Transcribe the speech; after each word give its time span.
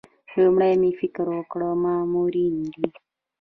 لومړی 0.39 0.73
مې 0.81 0.91
فکر 0.99 1.25
وکړ 1.35 1.61
مامورینې 1.83 2.67
دي. 2.77 2.87